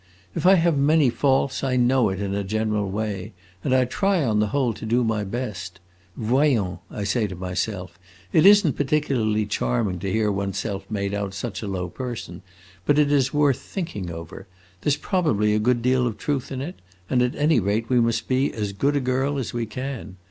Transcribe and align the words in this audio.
If 0.33 0.47
I 0.47 0.55
have 0.55 0.75
many 0.79 1.11
faults 1.11 1.63
I 1.63 1.75
know 1.75 2.09
it, 2.09 2.19
in 2.19 2.33
a 2.33 2.43
general 2.43 2.89
way, 2.89 3.33
and 3.63 3.71
I 3.71 3.85
try 3.85 4.23
on 4.23 4.39
the 4.39 4.47
whole 4.47 4.73
to 4.73 4.83
do 4.83 5.03
my 5.03 5.23
best. 5.23 5.79
'Voyons,' 6.17 6.79
I 6.89 7.03
say 7.03 7.27
to 7.27 7.35
myself, 7.35 7.99
'it 8.33 8.43
is 8.43 8.65
n't 8.65 8.75
particularly 8.75 9.45
charming 9.45 9.99
to 9.99 10.11
hear 10.11 10.31
one's 10.31 10.57
self 10.57 10.89
made 10.89 11.13
out 11.13 11.35
such 11.35 11.61
a 11.61 11.67
low 11.67 11.87
person, 11.87 12.41
but 12.83 12.97
it 12.97 13.11
is 13.11 13.31
worth 13.31 13.59
thinking 13.59 14.09
over; 14.09 14.47
there 14.81 14.91
's 14.91 14.97
probably 14.97 15.53
a 15.53 15.59
good 15.59 15.83
deal 15.83 16.07
of 16.07 16.17
truth 16.17 16.51
in 16.51 16.61
it, 16.61 16.81
and 17.07 17.21
at 17.21 17.35
any 17.35 17.59
rate 17.59 17.87
we 17.87 17.99
must 17.99 18.27
be 18.27 18.51
as 18.55 18.73
good 18.73 18.95
a 18.95 18.99
girl 18.99 19.37
as 19.37 19.53
we 19.53 19.67
can. 19.67 20.15